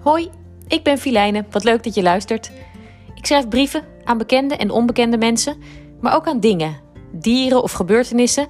Hoi, 0.00 0.30
ik 0.68 0.82
ben 0.82 0.98
Filijne. 0.98 1.44
Wat 1.50 1.64
leuk 1.64 1.82
dat 1.82 1.94
je 1.94 2.02
luistert. 2.02 2.50
Ik 3.14 3.26
schrijf 3.26 3.48
brieven 3.48 3.84
aan 4.04 4.18
bekende 4.18 4.56
en 4.56 4.70
onbekende 4.70 5.18
mensen, 5.18 5.56
maar 6.00 6.14
ook 6.14 6.26
aan 6.26 6.40
dingen, 6.40 6.76
dieren 7.12 7.62
of 7.62 7.72
gebeurtenissen. 7.72 8.48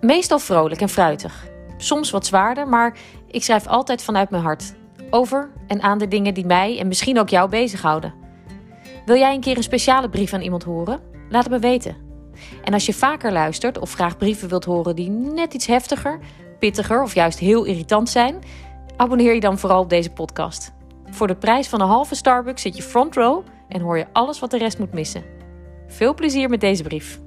Meestal 0.00 0.38
vrolijk 0.38 0.80
en 0.80 0.88
fruitig. 0.88 1.46
Soms 1.76 2.10
wat 2.10 2.26
zwaarder, 2.26 2.68
maar 2.68 2.98
ik 3.30 3.44
schrijf 3.44 3.66
altijd 3.66 4.02
vanuit 4.02 4.30
mijn 4.30 4.42
hart. 4.42 4.74
Over 5.10 5.50
en 5.66 5.82
aan 5.82 5.98
de 5.98 6.08
dingen 6.08 6.34
die 6.34 6.46
mij 6.46 6.78
en 6.78 6.88
misschien 6.88 7.18
ook 7.18 7.28
jou 7.28 7.48
bezighouden. 7.48 8.14
Wil 9.06 9.16
jij 9.16 9.34
een 9.34 9.40
keer 9.40 9.56
een 9.56 9.62
speciale 9.62 10.08
brief 10.08 10.32
aan 10.32 10.40
iemand 10.40 10.62
horen? 10.62 11.00
Laat 11.28 11.44
het 11.44 11.52
me 11.52 11.58
weten. 11.58 11.96
En 12.64 12.72
als 12.72 12.86
je 12.86 12.94
vaker 12.94 13.32
luistert 13.32 13.78
of 13.78 13.92
graag 13.92 14.16
brieven 14.16 14.48
wilt 14.48 14.64
horen 14.64 14.96
die 14.96 15.10
net 15.10 15.54
iets 15.54 15.66
heftiger, 15.66 16.18
pittiger 16.58 17.02
of 17.02 17.14
juist 17.14 17.38
heel 17.38 17.64
irritant 17.64 18.08
zijn, 18.08 18.38
abonneer 18.96 19.34
je 19.34 19.40
dan 19.40 19.58
vooral 19.58 19.82
op 19.82 19.90
deze 19.90 20.10
podcast. 20.10 20.74
Voor 21.10 21.26
de 21.26 21.36
prijs 21.36 21.68
van 21.68 21.80
een 21.80 21.88
halve 21.88 22.14
Starbucks 22.14 22.62
zit 22.62 22.76
je 22.76 22.82
front 22.82 23.14
row 23.14 23.44
en 23.68 23.80
hoor 23.80 23.98
je 23.98 24.06
alles 24.12 24.38
wat 24.38 24.50
de 24.50 24.58
rest 24.58 24.78
moet 24.78 24.92
missen. 24.92 25.24
Veel 25.86 26.14
plezier 26.14 26.48
met 26.48 26.60
deze 26.60 26.82
brief. 26.82 27.20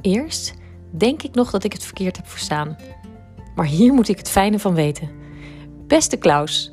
Eerst 0.00 0.54
denk 0.90 1.22
ik 1.22 1.34
nog 1.34 1.50
dat 1.50 1.64
ik 1.64 1.72
het 1.72 1.84
verkeerd 1.84 2.16
heb 2.16 2.28
verstaan. 2.28 2.76
Maar 3.54 3.66
hier 3.66 3.92
moet 3.92 4.08
ik 4.08 4.18
het 4.18 4.30
fijne 4.30 4.58
van 4.58 4.74
weten. 4.74 5.10
Beste 5.86 6.16
Klaus, 6.16 6.72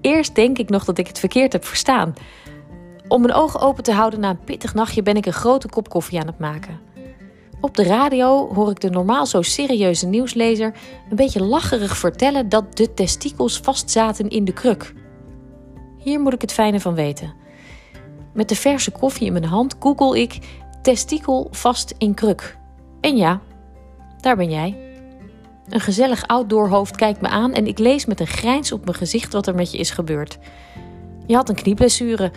eerst 0.00 0.34
denk 0.34 0.58
ik 0.58 0.68
nog 0.68 0.84
dat 0.84 0.98
ik 0.98 1.06
het 1.06 1.18
verkeerd 1.18 1.52
heb 1.52 1.64
verstaan. 1.64 2.14
Om 3.08 3.20
mijn 3.20 3.34
ogen 3.34 3.60
open 3.60 3.82
te 3.82 3.92
houden 3.92 4.20
na 4.20 4.30
een 4.30 4.44
pittig 4.44 4.74
nachtje 4.74 5.02
ben 5.02 5.16
ik 5.16 5.26
een 5.26 5.32
grote 5.32 5.68
kop 5.68 5.88
koffie 5.88 6.20
aan 6.20 6.26
het 6.26 6.38
maken. 6.38 6.80
Op 7.62 7.76
de 7.76 7.82
radio 7.82 8.54
hoor 8.54 8.70
ik 8.70 8.80
de 8.80 8.90
normaal 8.90 9.26
zo 9.26 9.42
serieuze 9.42 10.06
nieuwslezer 10.06 10.74
een 11.10 11.16
beetje 11.16 11.42
lacherig 11.42 11.96
vertellen 11.96 12.48
dat 12.48 12.76
de 12.76 12.94
testikels 12.94 13.58
vastzaten 13.58 14.28
in 14.28 14.44
de 14.44 14.52
kruk. 14.52 14.94
Hier 15.98 16.20
moet 16.20 16.32
ik 16.32 16.40
het 16.40 16.52
fijne 16.52 16.80
van 16.80 16.94
weten. 16.94 17.34
Met 18.34 18.48
de 18.48 18.56
verse 18.56 18.90
koffie 18.90 19.26
in 19.26 19.32
mijn 19.32 19.44
hand 19.44 19.76
google 19.80 20.20
ik 20.20 20.38
testikel 20.82 21.48
vast 21.50 21.94
in 21.98 22.14
kruk. 22.14 22.58
En 23.00 23.16
ja, 23.16 23.40
daar 24.20 24.36
ben 24.36 24.50
jij. 24.50 24.76
Een 25.68 25.80
gezellig 25.80 26.26
outdoorhoofd 26.26 26.96
kijkt 26.96 27.20
me 27.20 27.28
aan 27.28 27.52
en 27.52 27.66
ik 27.66 27.78
lees 27.78 28.06
met 28.06 28.20
een 28.20 28.26
grijns 28.26 28.72
op 28.72 28.84
mijn 28.84 28.96
gezicht 28.96 29.32
wat 29.32 29.46
er 29.46 29.54
met 29.54 29.72
je 29.72 29.78
is 29.78 29.90
gebeurd. 29.90 30.38
Je 31.26 31.34
had 31.34 31.48
een 31.48 31.54
knieblessure, 31.54 32.32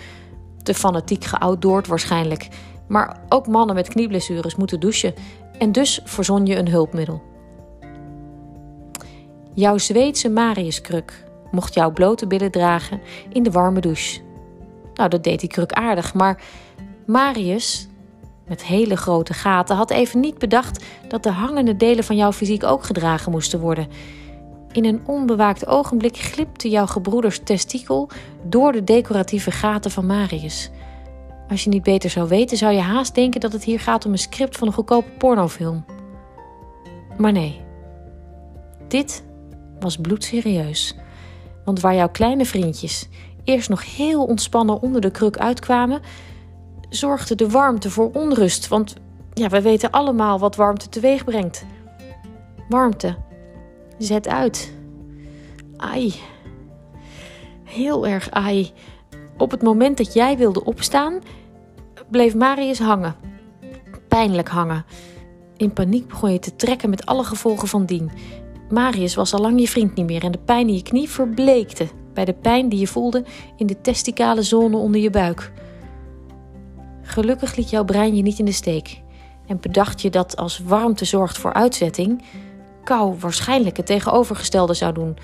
te 0.63 0.73
fanatiek 0.73 1.23
geoutdoord 1.23 1.87
waarschijnlijk. 1.87 2.47
Maar 2.87 3.19
ook 3.29 3.47
mannen 3.47 3.75
met 3.75 3.87
knieblessures 3.87 4.55
moeten 4.55 4.79
douchen 4.79 5.13
en 5.57 5.71
dus 5.71 6.01
verzon 6.03 6.45
je 6.45 6.55
een 6.55 6.69
hulpmiddel. 6.69 7.21
Jouw 9.53 9.77
Zweedse 9.77 10.29
Mariuskruk 10.29 11.23
mocht 11.51 11.73
jouw 11.73 11.91
blote 11.91 12.27
billen 12.27 12.51
dragen 12.51 13.01
in 13.29 13.43
de 13.43 13.51
warme 13.51 13.79
douche. 13.79 14.21
Nou, 14.93 15.09
dat 15.09 15.23
deed 15.23 15.39
die 15.39 15.49
kruk 15.49 15.73
aardig, 15.73 16.13
maar 16.13 16.41
Marius, 17.05 17.87
met 18.47 18.63
hele 18.63 18.95
grote 18.95 19.33
gaten, 19.33 19.75
had 19.75 19.91
even 19.91 20.19
niet 20.19 20.37
bedacht 20.37 20.85
dat 21.07 21.23
de 21.23 21.31
hangende 21.31 21.75
delen 21.75 22.03
van 22.03 22.15
jouw 22.15 22.31
fysiek 22.31 22.63
ook 22.63 22.83
gedragen 22.83 23.31
moesten 23.31 23.59
worden. 23.59 23.87
In 24.71 24.85
een 24.85 25.01
onbewaakt 25.05 25.67
ogenblik 25.67 26.17
glipte 26.17 26.69
jouw 26.69 26.85
gebroeders 26.85 27.39
testikel 27.43 28.09
door 28.43 28.71
de 28.71 28.83
decoratieve 28.83 29.51
gaten 29.51 29.91
van 29.91 30.05
Marius. 30.05 30.69
Als 31.49 31.63
je 31.63 31.69
niet 31.69 31.83
beter 31.83 32.09
zou 32.09 32.27
weten, 32.27 32.57
zou 32.57 32.73
je 32.73 32.79
haast 32.79 33.15
denken 33.15 33.39
dat 33.39 33.53
het 33.53 33.63
hier 33.63 33.79
gaat 33.79 34.05
om 34.05 34.11
een 34.11 34.17
script 34.17 34.57
van 34.57 34.67
een 34.67 34.73
goedkope 34.73 35.09
pornofilm. 35.17 35.85
Maar 37.17 37.31
nee, 37.31 37.61
dit 38.87 39.23
was 39.79 39.97
bloedserieus. 39.97 40.95
Want 41.65 41.79
waar 41.79 41.95
jouw 41.95 42.09
kleine 42.09 42.45
vriendjes 42.45 43.07
eerst 43.43 43.69
nog 43.69 43.95
heel 43.95 44.25
ontspannen 44.25 44.81
onder 44.81 45.01
de 45.01 45.11
kruk 45.11 45.37
uitkwamen, 45.37 46.01
zorgde 46.89 47.35
de 47.35 47.49
warmte 47.49 47.89
voor 47.89 48.11
onrust. 48.13 48.67
Want 48.67 48.95
ja, 49.33 49.49
we 49.49 49.61
weten 49.61 49.91
allemaal 49.91 50.39
wat 50.39 50.55
warmte 50.55 50.89
teweeg 50.89 51.23
brengt. 51.23 51.65
Warmte. 52.69 53.15
Zet 53.97 54.27
uit. 54.27 54.73
Ai. 55.77 56.13
Heel 57.63 58.07
erg 58.07 58.31
ai. 58.31 58.71
Op 59.37 59.51
het 59.51 59.61
moment 59.61 59.97
dat 59.97 60.13
jij 60.13 60.37
wilde 60.37 60.63
opstaan, 60.63 61.19
bleef 62.09 62.35
Marius 62.35 62.79
hangen. 62.79 63.15
Pijnlijk 64.07 64.49
hangen. 64.49 64.85
In 65.57 65.73
paniek 65.73 66.07
begon 66.07 66.31
je 66.31 66.39
te 66.39 66.55
trekken 66.55 66.89
met 66.89 67.05
alle 67.05 67.23
gevolgen 67.23 67.67
van 67.67 67.85
dien. 67.85 68.11
Marius 68.69 69.15
was 69.15 69.33
al 69.33 69.41
lang 69.41 69.59
je 69.59 69.67
vriend 69.67 69.95
niet 69.95 70.05
meer 70.05 70.23
en 70.23 70.31
de 70.31 70.37
pijn 70.37 70.67
in 70.67 70.73
je 70.73 70.83
knie 70.83 71.09
verbleekte 71.09 71.87
bij 72.13 72.25
de 72.25 72.33
pijn 72.33 72.69
die 72.69 72.79
je 72.79 72.87
voelde 72.87 73.23
in 73.57 73.67
de 73.67 73.81
testicale 73.81 74.41
zone 74.41 74.77
onder 74.77 75.01
je 75.01 75.09
buik. 75.09 75.51
Gelukkig 77.01 77.55
liet 77.55 77.69
jouw 77.69 77.83
brein 77.83 78.15
je 78.15 78.21
niet 78.21 78.39
in 78.39 78.45
de 78.45 78.51
steek 78.51 79.01
en 79.47 79.59
bedacht 79.59 80.01
je 80.01 80.09
dat 80.09 80.37
als 80.37 80.59
warmte 80.59 81.05
zorgt 81.05 81.37
voor 81.37 81.53
uitzetting, 81.53 82.23
kou 82.83 83.15
waarschijnlijk 83.19 83.77
het 83.77 83.85
tegenovergestelde 83.85 84.73
zou 84.73 84.93
doen. 84.93 85.17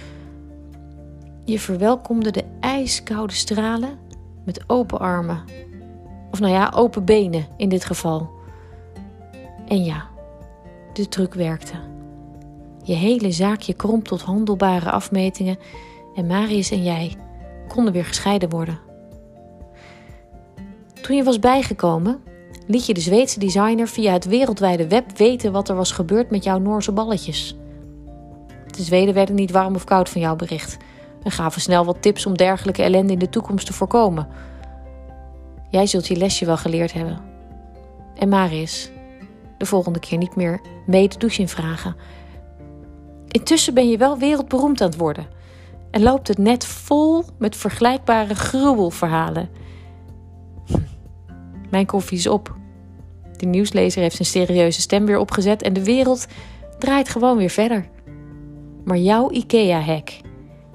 Je 1.46 1.60
verwelkomde 1.60 2.32
de 2.32 2.44
ijskoude 2.60 3.34
stralen 3.34 4.00
met 4.46 4.64
open 4.68 5.00
armen. 5.00 5.44
Of 6.32 6.40
nou 6.40 6.52
ja, 6.52 6.72
open 6.76 7.06
benen 7.06 7.48
in 7.58 7.70
dit 7.70 7.86
geval. 7.86 8.30
En 9.68 9.84
ja, 9.84 10.06
de 10.94 11.08
truc 11.08 11.34
werkte. 11.34 11.76
Je 12.84 12.94
hele 12.94 13.32
zaakje 13.32 13.74
kromp 13.74 14.08
tot 14.08 14.22
handelbare 14.22 14.92
afmetingen 14.92 15.58
en 16.16 16.28
Marius 16.28 16.72
en 16.72 16.84
jij 16.84 17.16
konden 17.68 17.94
weer 17.94 18.06
gescheiden 18.06 18.50
worden. 18.50 18.80
Toen 21.02 21.16
je 21.16 21.24
was 21.24 21.40
bijgekomen, 21.40 22.24
liet 22.68 22.86
je 22.86 22.94
de 22.94 23.00
Zweedse 23.00 23.40
designer 23.40 23.88
via 23.88 24.14
het 24.14 24.26
wereldwijde 24.26 24.88
web 24.88 25.18
weten 25.18 25.52
wat 25.52 25.70
er 25.70 25.76
was 25.76 25.92
gebeurd 25.92 26.32
met 26.32 26.44
jouw 26.44 26.60
Noorse 26.60 26.92
balletjes. 26.92 27.56
De 28.66 28.84
Zweden 28.84 29.14
werden 29.14 29.36
niet 29.36 29.52
warm 29.52 29.76
of 29.76 29.84
koud 29.84 30.10
van 30.10 30.22
jouw 30.22 30.36
bericht 30.36 30.78
en 31.24 31.32
gaven 31.32 31.62
snel 31.62 31.86
wat 31.86 32.02
tips 32.02 32.26
om 32.26 32.38
dergelijke 32.38 32.84
ellende 32.84 33.14
in 33.14 33.20
de 33.20 33.30
toekomst 33.30 33.66
te 33.66 33.74
voorkomen. 33.74 34.28
Jij 35.70 35.86
zult 35.86 36.08
je 36.08 36.16
lesje 36.16 36.46
wel 36.46 36.58
geleerd 36.58 36.94
hebben. 36.94 37.20
En 38.16 38.30
Marius, 38.30 38.92
de 39.58 39.66
volgende 39.66 40.00
keer 40.00 40.18
niet 40.18 40.36
meer 40.36 40.62
mee 40.86 41.08
de 41.08 41.18
douche 41.18 41.42
in 41.42 41.48
vragen. 41.48 41.96
Intussen 43.28 43.74
ben 43.74 43.90
je 43.90 43.98
wel 43.98 44.18
wereldberoemd 44.18 44.82
aan 44.82 44.88
het 44.88 44.98
worden 44.98 45.28
en 45.92 46.02
loopt 46.02 46.28
het 46.28 46.38
net 46.38 46.66
vol 46.66 47.24
met 47.38 47.56
vergelijkbare 47.56 48.36
gruwelverhalen. 48.36 49.50
Hm. 50.66 50.78
Mijn 51.70 51.86
koffie 51.86 52.18
is 52.18 52.28
op. 52.28 52.56
De 53.38 53.46
nieuwslezer 53.46 54.02
heeft 54.02 54.16
zijn 54.16 54.28
serieuze 54.28 54.82
stem 54.82 55.06
weer 55.06 55.18
opgezet 55.18 55.62
en 55.62 55.74
de 55.74 55.84
wereld 55.84 56.28
draait 56.80 57.10
gewoon 57.10 57.38
weer 57.38 57.50
verder. 57.50 57.90
Maar 58.84 58.98
jouw 58.98 59.32
IKEA-hack 59.32 60.10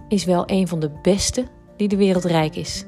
is 0.09 0.25
wel 0.25 0.43
een 0.47 0.69
van 0.69 0.81
de 0.81 0.91
beste 1.03 1.47
die 1.77 1.89
de 1.89 1.97
wereld 1.97 2.25
rijk 2.25 2.57
is. 2.57 2.85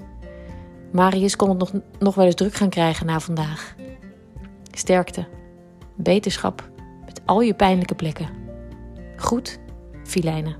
Marius 0.93 1.37
kon 1.37 1.49
het 1.49 1.59
nog, 1.59 1.73
nog 1.99 2.15
wel 2.15 2.25
eens 2.25 2.35
druk 2.35 2.55
gaan 2.55 2.69
krijgen 2.69 3.07
na 3.07 3.21
vandaag. 3.21 3.75
Sterkte, 4.71 5.27
beterschap 5.97 6.71
met 7.05 7.21
al 7.25 7.41
je 7.41 7.55
pijnlijke 7.55 7.95
plekken. 7.95 8.29
Goed, 9.17 9.59
Filijnen. 10.05 10.57